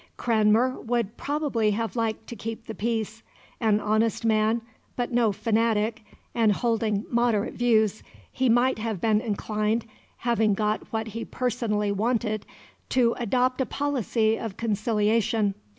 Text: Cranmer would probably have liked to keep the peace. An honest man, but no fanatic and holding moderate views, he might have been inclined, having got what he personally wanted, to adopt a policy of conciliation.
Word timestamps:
Cranmer 0.17 0.79
would 0.79 1.15
probably 1.15 1.69
have 1.69 1.95
liked 1.95 2.25
to 2.25 2.35
keep 2.35 2.65
the 2.65 2.73
peace. 2.73 3.21
An 3.59 3.79
honest 3.79 4.25
man, 4.25 4.63
but 4.95 5.11
no 5.11 5.31
fanatic 5.31 6.03
and 6.33 6.51
holding 6.51 7.05
moderate 7.11 7.53
views, 7.53 8.01
he 8.31 8.49
might 8.49 8.79
have 8.79 8.99
been 8.99 9.21
inclined, 9.21 9.85
having 10.17 10.55
got 10.55 10.91
what 10.91 11.09
he 11.09 11.23
personally 11.23 11.91
wanted, 11.91 12.47
to 12.89 13.13
adopt 13.19 13.61
a 13.61 13.65
policy 13.67 14.39
of 14.39 14.57
conciliation. 14.57 15.53